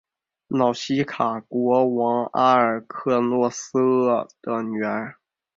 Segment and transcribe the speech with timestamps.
[0.47, 3.71] 瑙西卡的国王阿尔喀诺俄斯
[4.41, 5.15] 的女儿。